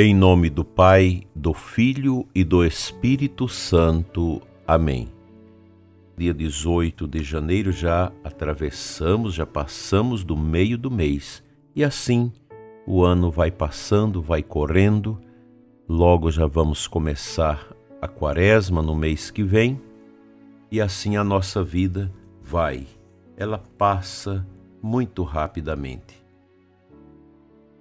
[0.00, 4.40] Em nome do Pai, do Filho e do Espírito Santo.
[4.64, 5.08] Amém.
[6.16, 11.42] Dia 18 de janeiro já atravessamos, já passamos do meio do mês.
[11.74, 12.30] E assim
[12.86, 15.20] o ano vai passando, vai correndo.
[15.88, 17.66] Logo já vamos começar
[18.00, 19.82] a quaresma no mês que vem.
[20.70, 22.08] E assim a nossa vida
[22.40, 22.86] vai.
[23.36, 24.46] Ela passa
[24.80, 26.24] muito rapidamente.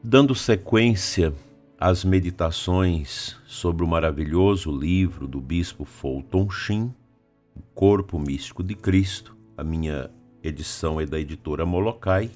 [0.04, 1.32] Dando sequência
[1.80, 6.94] as meditações sobre o maravilhoso livro do bispo Fulton Sheen,
[7.56, 9.38] O Corpo Místico de Cristo.
[9.56, 10.10] A minha
[10.42, 12.32] edição é da editora Molokai,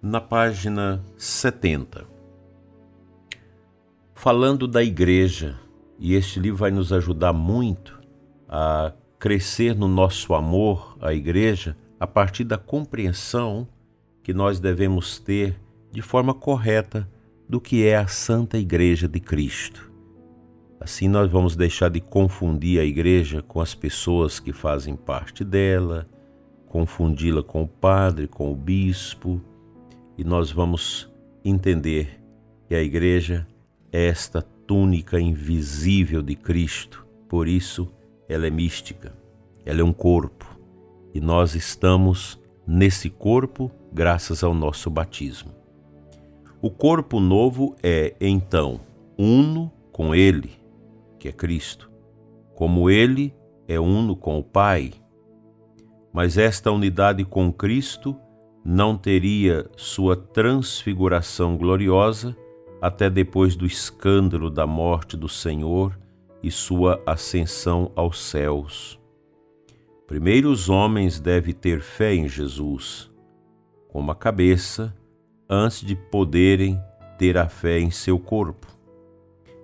[0.00, 2.06] na página 70.
[4.14, 5.58] Falando da igreja,
[5.98, 8.00] e este livro vai nos ajudar muito
[8.48, 13.66] a crescer no nosso amor à igreja a partir da compreensão
[14.22, 15.60] que nós devemos ter
[15.90, 17.08] de forma correta
[17.52, 19.92] do que é a Santa Igreja de Cristo.
[20.80, 26.08] Assim, nós vamos deixar de confundir a igreja com as pessoas que fazem parte dela,
[26.66, 29.38] confundi-la com o padre, com o bispo,
[30.16, 31.12] e nós vamos
[31.44, 32.22] entender
[32.66, 33.46] que a igreja
[33.92, 37.92] é esta túnica invisível de Cristo, por isso
[38.30, 39.14] ela é mística,
[39.66, 40.58] ela é um corpo,
[41.12, 45.61] e nós estamos nesse corpo graças ao nosso batismo.
[46.64, 48.78] O corpo novo é, então,
[49.18, 50.52] uno com Ele,
[51.18, 51.90] que é Cristo,
[52.54, 53.34] como Ele
[53.66, 54.92] é uno com o Pai.
[56.12, 58.16] Mas esta unidade com Cristo
[58.64, 62.36] não teria sua transfiguração gloriosa
[62.80, 65.98] até depois do escândalo da morte do Senhor
[66.44, 69.00] e sua ascensão aos céus.
[70.06, 73.10] Primeiro os homens devem ter fé em Jesus,
[73.88, 74.94] como a cabeça,
[75.54, 76.82] antes de poderem
[77.18, 78.66] ter a fé em seu corpo.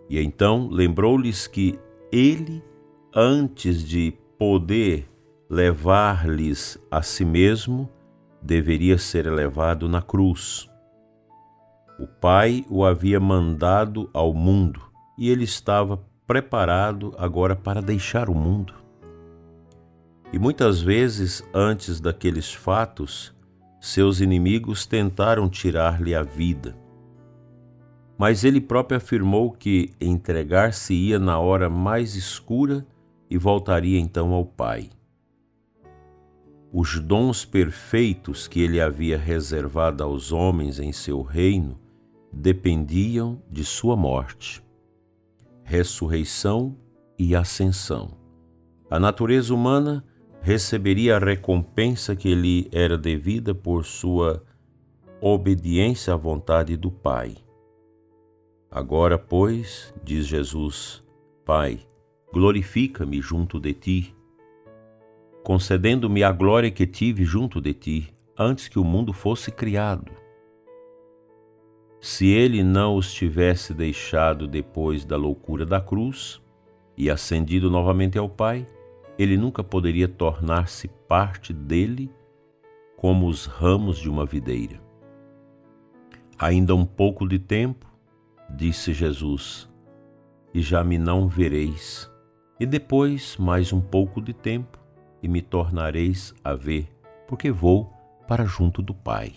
[0.06, 1.78] E então lembrou-lhes que
[2.12, 2.62] ele,
[3.14, 5.08] antes de poder
[5.48, 7.88] levar-lhes a si mesmo,
[8.42, 10.68] deveria ser elevado na cruz.
[11.98, 14.82] O Pai o havia mandado ao mundo
[15.16, 18.74] e ele estava preparado agora para deixar o mundo.
[20.30, 23.34] E muitas vezes, antes daqueles fatos,
[23.80, 26.76] seus inimigos tentaram tirar-lhe a vida.
[28.16, 32.86] Mas ele próprio afirmou que entregar-se-ia na hora mais escura
[33.30, 34.90] e voltaria então ao Pai.
[36.72, 41.78] Os dons perfeitos que ele havia reservado aos homens em seu reino
[42.32, 44.62] dependiam de sua morte,
[45.62, 46.76] ressurreição
[47.18, 48.10] e ascensão.
[48.90, 50.04] A natureza humana
[50.40, 54.42] receberia a recompensa que lhe era devida por sua
[55.20, 57.36] obediência à vontade do Pai.
[58.70, 61.02] Agora, pois, diz Jesus,
[61.44, 61.80] Pai,
[62.32, 64.14] glorifica-me junto de ti,
[65.42, 70.12] concedendo-me a glória que tive junto de ti antes que o mundo fosse criado.
[72.00, 76.40] Se ele não os tivesse deixado depois da loucura da cruz
[76.96, 78.66] e ascendido novamente ao Pai,
[79.18, 82.10] ele nunca poderia tornar-se parte dele
[82.96, 84.80] como os ramos de uma videira.
[86.38, 87.86] Ainda um pouco de tempo,
[88.48, 89.68] disse Jesus,
[90.54, 92.08] e já me não vereis,
[92.60, 94.78] e depois mais um pouco de tempo,
[95.20, 96.88] e me tornareis a ver,
[97.26, 97.92] porque vou
[98.28, 99.34] para junto do Pai.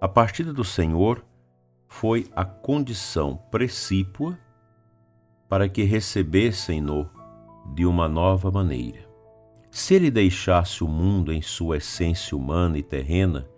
[0.00, 1.24] A partida do Senhor
[1.88, 4.38] foi a condição precípua
[5.48, 7.10] para que recebessem-no
[7.74, 9.06] de uma nova maneira.
[9.70, 13.48] Se ele deixasse o mundo em sua essência humana e terrena,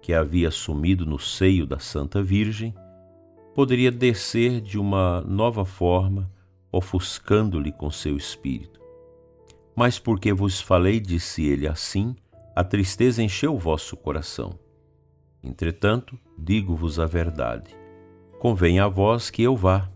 [0.00, 2.74] que havia assumido no seio da Santa Virgem,
[3.54, 6.30] poderia descer de uma nova forma,
[6.70, 8.80] ofuscando-lhe com seu espírito.
[9.74, 12.14] Mas porque vos falei, disse ele assim,
[12.54, 14.58] a tristeza encheu o vosso coração.
[15.42, 17.76] Entretanto, digo-vos a verdade:
[18.38, 19.90] convém a vós que eu vá,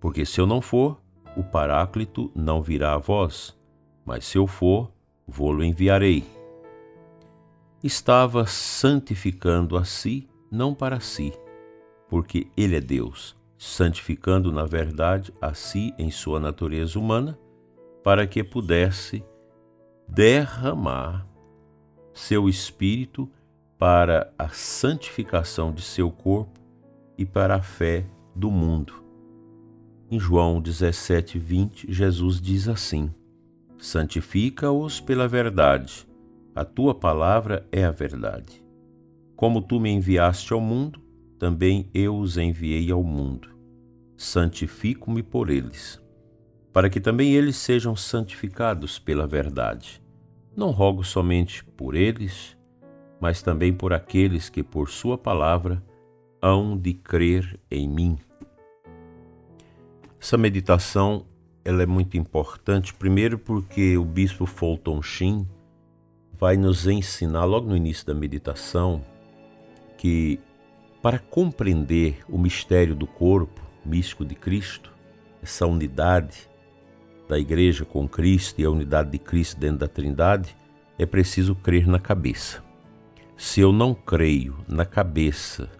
[0.00, 1.00] porque se eu não for,
[1.36, 3.54] o Paráclito não virá a vós,
[4.04, 4.90] mas se eu for,
[5.28, 6.24] vou-lo enviarei.
[7.84, 11.32] Estava santificando a si, não para si,
[12.08, 17.38] porque ele é Deus, santificando na verdade a si em sua natureza humana,
[18.02, 19.22] para que pudesse
[20.08, 21.26] derramar
[22.14, 23.30] seu espírito
[23.78, 26.58] para a santificação de seu corpo
[27.18, 29.05] e para a fé do mundo
[30.10, 33.12] em João 17, 20, Jesus diz assim:
[33.78, 36.06] Santifica-os pela verdade,
[36.54, 38.64] a tua palavra é a verdade.
[39.34, 41.00] Como tu me enviaste ao mundo,
[41.38, 43.54] também eu os enviei ao mundo.
[44.16, 46.02] santifico-me por eles,
[46.72, 50.02] para que também eles sejam santificados pela verdade.
[50.56, 52.56] Não rogo somente por eles,
[53.20, 55.82] mas também por aqueles que, por Sua palavra,
[56.40, 58.16] hão de crer em mim.
[60.26, 61.24] Essa meditação
[61.64, 65.48] ela é muito importante, primeiro porque o bispo Fulton Sheen
[66.32, 69.04] vai nos ensinar logo no início da meditação
[69.96, 70.40] que
[71.00, 74.92] para compreender o mistério do corpo místico de Cristo,
[75.40, 76.50] essa unidade
[77.28, 80.56] da igreja com Cristo e a unidade de Cristo dentro da Trindade,
[80.98, 82.64] é preciso crer na cabeça.
[83.36, 85.70] Se eu não creio na cabeça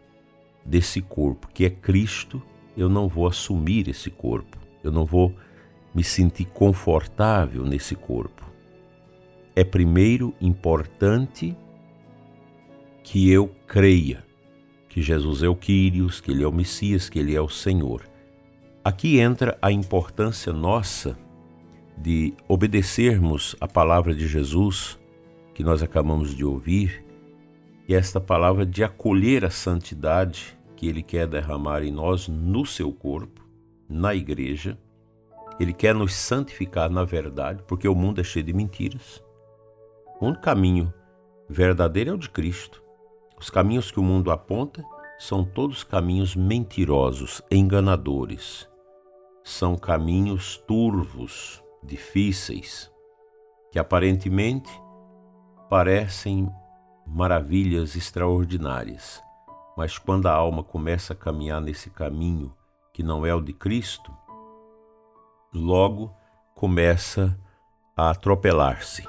[0.65, 2.41] desse corpo, que é Cristo,
[2.77, 5.35] eu não vou assumir esse corpo, eu não vou
[5.95, 8.45] me sentir confortável nesse corpo.
[9.55, 11.57] É primeiro importante
[13.03, 14.25] que eu creia
[14.89, 18.03] que Jesus é o Quírios, que Ele é o Messias, que Ele é o Senhor.
[18.85, 21.19] Aqui entra a importância nossa
[21.97, 24.99] de obedecermos a palavra de Jesus
[25.55, 27.03] que nós acabamos de ouvir
[27.89, 32.93] e esta palavra de acolher a santidade que Ele quer derramar em nós no seu
[32.93, 33.45] corpo,
[33.89, 34.79] na igreja.
[35.59, 39.25] Ele quer nos santificar na verdade, porque o mundo é cheio de mentiras.
[40.21, 40.93] O único caminho
[41.49, 42.83] verdadeiro é o de Cristo.
[43.39, 44.85] Os caminhos que o mundo aponta
[45.19, 48.69] são todos caminhos mentirosos, enganadores.
[49.43, 52.91] São caminhos turvos, difíceis,
[53.71, 54.71] que aparentemente
[55.71, 56.49] parecem
[57.07, 59.23] maravilhas extraordinárias,
[59.77, 62.53] mas quando a alma começa a caminhar nesse caminho
[62.93, 64.11] que não é o de Cristo,
[65.53, 66.15] logo
[66.55, 67.39] começa
[67.95, 69.07] a atropelar-se,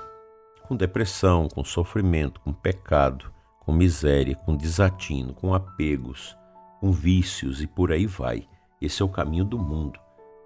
[0.68, 3.32] com depressão, com sofrimento, com pecado,
[3.62, 6.38] com miséria, com desatino, com apegos,
[6.82, 8.48] com vícios e por aí vai.
[8.82, 9.98] Esse é o caminho do mundo,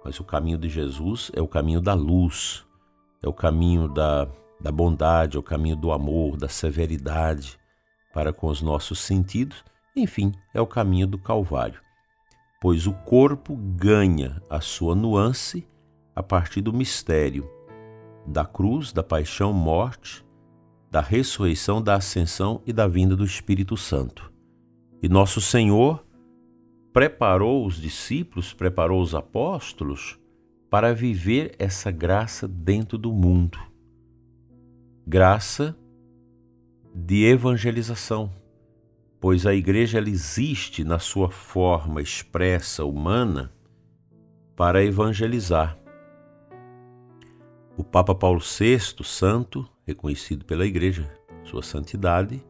[0.05, 2.63] mas o caminho de Jesus é o caminho da luz,
[3.23, 4.27] é o caminho da,
[4.59, 7.59] da bondade, é o caminho do amor, da severidade
[8.13, 9.63] para com os nossos sentidos
[9.95, 11.81] enfim, é o caminho do Calvário,
[12.61, 15.67] pois o corpo ganha a sua nuance
[16.15, 17.49] a partir do mistério
[18.25, 20.25] da cruz, da paixão, morte,
[20.89, 24.31] da ressurreição, da ascensão e da vinda do Espírito Santo.
[25.01, 26.05] E nosso Senhor
[26.93, 30.19] preparou os discípulos, preparou os apóstolos
[30.69, 33.57] para viver essa graça dentro do mundo.
[35.07, 35.75] Graça
[36.93, 38.29] de evangelização
[39.21, 43.53] pois a igreja existe na sua forma expressa humana
[44.55, 45.77] para evangelizar.
[47.77, 51.07] O Papa Paulo VI, santo, reconhecido pela igreja,
[51.43, 52.43] sua santidade,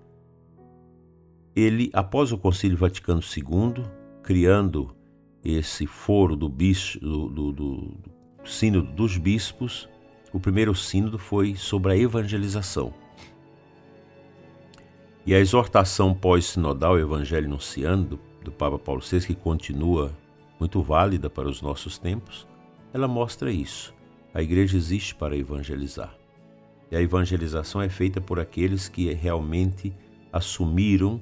[1.53, 3.83] ele, após o Concílio Vaticano II,
[4.23, 4.95] criando
[5.43, 8.01] esse foro do, bis, do, do, do
[8.45, 9.89] sínodo dos bispos,
[10.31, 13.00] o primeiro sínodo foi sobre a evangelização.
[15.23, 20.11] E a exortação pós-sinodal Evangelho Nunciando, do, do Papa Paulo VI, que continua
[20.59, 22.47] muito válida para os nossos tempos,
[22.91, 23.93] ela mostra isso.
[24.33, 26.15] A igreja existe para evangelizar.
[26.89, 29.93] E a evangelização é feita por aqueles que realmente
[30.33, 31.21] assumiram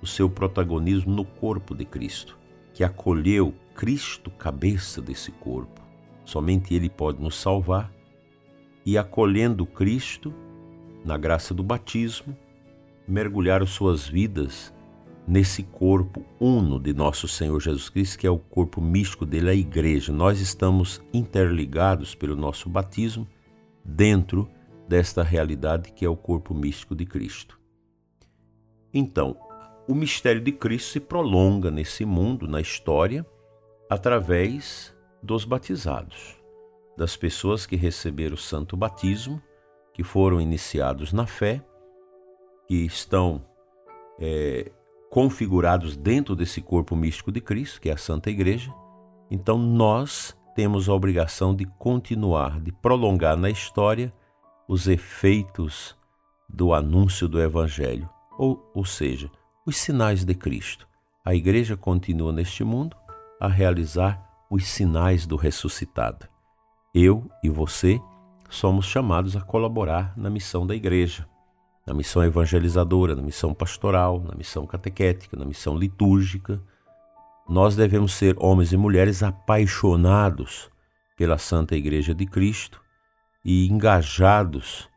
[0.00, 2.38] o seu protagonismo no corpo de Cristo,
[2.72, 5.80] que acolheu Cristo, cabeça desse corpo.
[6.24, 7.92] Somente Ele pode nos salvar.
[8.86, 10.32] E acolhendo Cristo,
[11.04, 12.36] na graça do batismo,
[13.06, 14.72] mergulharam suas vidas
[15.26, 19.54] nesse corpo uno de nosso Senhor Jesus Cristo, que é o corpo místico dele, a
[19.54, 20.12] igreja.
[20.12, 23.28] Nós estamos interligados pelo nosso batismo
[23.84, 24.50] dentro
[24.88, 27.60] desta realidade que é o corpo místico de Cristo.
[28.92, 29.36] Então,
[29.86, 33.24] o mistério de Cristo se prolonga nesse mundo, na história,
[33.88, 36.36] através dos batizados,
[36.96, 39.40] das pessoas que receberam o santo batismo,
[39.94, 41.64] que foram iniciados na fé
[42.70, 43.42] que estão
[44.16, 44.70] é,
[45.10, 48.72] configurados dentro desse corpo místico de Cristo, que é a Santa Igreja.
[49.28, 54.12] Então nós temos a obrigação de continuar, de prolongar na história
[54.68, 55.96] os efeitos
[56.48, 58.08] do anúncio do Evangelho,
[58.38, 59.28] ou, ou seja,
[59.66, 60.86] os sinais de Cristo.
[61.24, 62.96] A Igreja continua neste mundo
[63.40, 66.28] a realizar os sinais do ressuscitado.
[66.94, 68.00] Eu e você
[68.48, 71.28] somos chamados a colaborar na missão da Igreja
[71.90, 76.62] na missão evangelizadora, na missão pastoral, na missão catequética, na missão litúrgica.
[77.48, 80.70] Nós devemos ser homens e mulheres apaixonados
[81.16, 82.80] pela Santa Igreja de Cristo
[83.44, 84.88] e engajados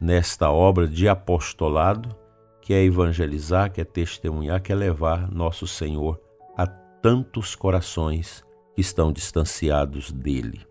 [0.00, 2.16] nesta obra de apostolado
[2.62, 6.18] que é evangelizar, que é testemunhar, que é levar nosso Senhor
[6.56, 8.42] a tantos corações
[8.74, 10.66] estão distanciados dele.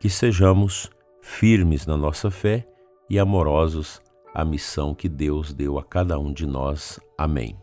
[0.00, 2.66] Que sejamos firmes na nossa fé
[3.10, 4.00] e amorosos
[4.36, 7.00] à missão que Deus deu a cada um de nós.
[7.16, 7.56] Amém.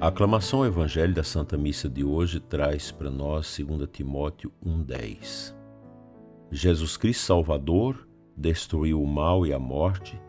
[0.00, 5.54] A aclamação ao Evangelho da Santa Missa de hoje traz para nós 2 Timóteo 1,10.
[6.50, 10.20] Jesus Cristo Salvador destruiu o mal e a morte,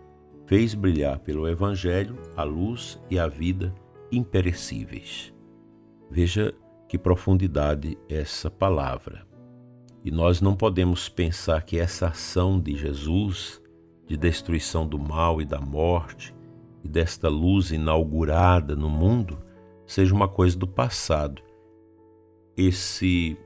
[0.46, 3.74] fez brilhar pelo Evangelho a luz e a vida
[4.12, 5.34] imperecíveis.
[6.12, 6.54] Veja
[6.88, 9.26] que profundidade essa palavra.
[10.04, 13.62] E nós não podemos pensar que essa ação de Jesus
[14.08, 16.34] de destruição do mal e da morte
[16.84, 19.38] e desta luz inaugurada no mundo
[19.86, 21.42] seja uma coisa do passado.
[22.56, 23.38] Esse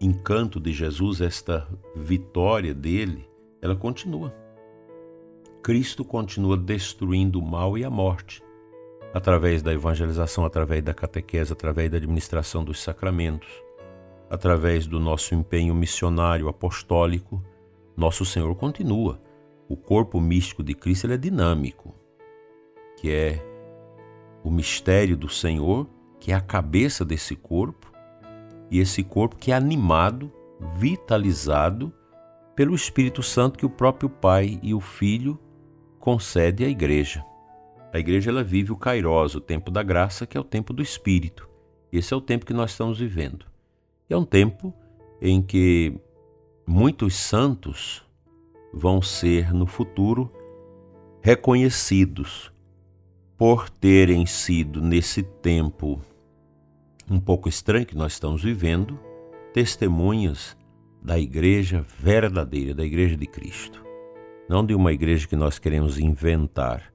[0.00, 3.28] encanto de Jesus, esta vitória dele,
[3.60, 4.34] ela continua.
[5.62, 8.42] Cristo continua destruindo o mal e a morte,
[9.16, 13.48] através da evangelização, através da catequese, através da administração dos sacramentos,
[14.28, 17.42] através do nosso empenho missionário apostólico.
[17.96, 19.18] Nosso Senhor continua.
[19.70, 21.94] O corpo místico de Cristo é dinâmico,
[22.98, 23.42] que é
[24.44, 25.88] o mistério do Senhor,
[26.20, 27.90] que é a cabeça desse corpo,
[28.70, 30.30] e esse corpo que é animado,
[30.74, 31.90] vitalizado
[32.54, 35.40] pelo Espírito Santo que o próprio Pai e o Filho
[35.98, 37.24] concede à igreja.
[37.96, 40.82] A igreja ela vive o Kairos, o tempo da graça, que é o tempo do
[40.82, 41.48] Espírito.
[41.90, 43.46] Esse é o tempo que nós estamos vivendo.
[44.10, 44.74] E é um tempo
[45.18, 45.98] em que
[46.66, 48.04] muitos santos
[48.70, 50.30] vão ser no futuro
[51.22, 52.52] reconhecidos
[53.38, 55.98] por terem sido nesse tempo
[57.10, 59.00] um pouco estranho que nós estamos vivendo,
[59.54, 60.54] testemunhas
[61.02, 63.82] da igreja verdadeira, da igreja de Cristo.
[64.50, 66.94] Não de uma igreja que nós queremos inventar,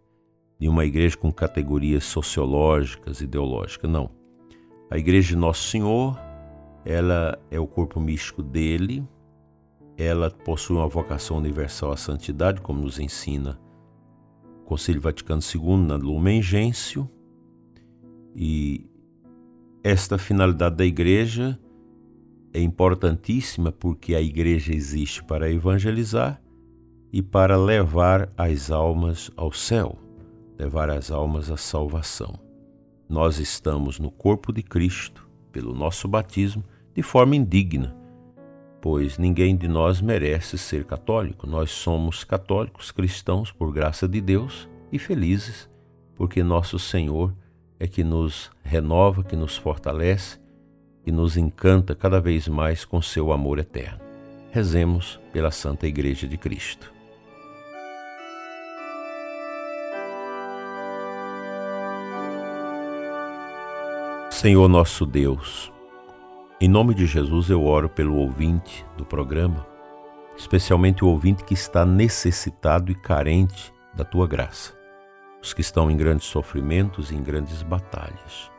[0.62, 4.12] de uma igreja com categorias sociológicas, ideológicas, não.
[4.92, 6.16] A igreja de Nosso Senhor,
[6.86, 9.04] ela é o corpo místico dele,
[9.98, 13.60] ela possui uma vocação universal à santidade, como nos ensina
[14.64, 17.10] Concílio Vaticano II na Lumen Gentium,
[18.36, 18.88] e
[19.84, 21.60] esta finalidade da igreja
[22.54, 26.40] é importantíssima porque a igreja existe para evangelizar
[27.12, 29.98] e para levar as almas ao céu,
[30.62, 32.40] levar as almas à salvação.
[33.10, 36.64] Nós estamos no corpo de Cristo, pelo nosso batismo,
[36.94, 37.96] de forma indigna,
[38.80, 41.48] pois ninguém de nós merece ser católico.
[41.48, 45.68] Nós somos católicos, cristãos, por graça de Deus e felizes,
[46.16, 47.34] porque nosso Senhor
[47.80, 50.40] é que nos renova, que nos fortalece
[51.04, 54.00] e nos encanta cada vez mais com seu amor eterno.
[54.52, 57.01] Rezemos pela Santa Igreja de Cristo.
[64.42, 65.72] Senhor nosso Deus,
[66.60, 69.68] em nome de Jesus, eu oro pelo ouvinte do programa,
[70.36, 74.74] especialmente o ouvinte que está necessitado e carente da tua graça.
[75.44, 78.52] Os que estão em grandes sofrimentos e em grandes batalhas.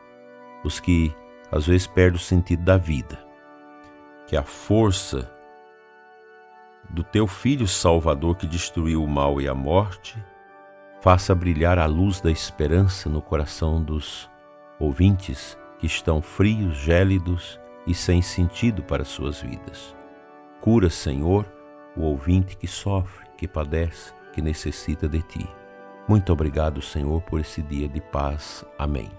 [0.63, 1.13] Os que
[1.51, 3.21] às vezes perdem o sentido da vida.
[4.25, 5.29] Que a força
[6.91, 10.17] do teu Filho Salvador que destruiu o mal e a morte
[11.01, 14.29] faça brilhar a luz da esperança no coração dos
[14.79, 19.93] ouvintes que estão frios, gélidos e sem sentido para suas vidas.
[20.61, 21.45] Cura, Senhor,
[21.93, 25.45] o ouvinte que sofre, que padece, que necessita de ti.
[26.07, 28.63] Muito obrigado, Senhor, por esse dia de paz.
[28.79, 29.11] Amém.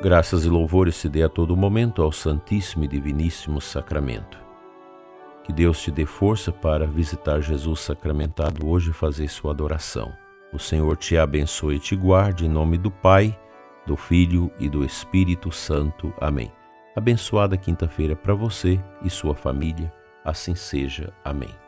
[0.00, 4.38] Graças e louvores se dê a todo momento ao Santíssimo e Diviníssimo Sacramento.
[5.44, 10.14] Que Deus te dê força para visitar Jesus sacramentado hoje e fazer sua adoração.
[10.52, 13.38] O Senhor te abençoe e te guarde em nome do Pai,
[13.86, 16.12] do Filho e do Espírito Santo.
[16.20, 16.52] Amém.
[16.94, 19.92] Abençoada quinta-feira para você e sua família,
[20.24, 21.12] assim seja.
[21.24, 21.65] Amém.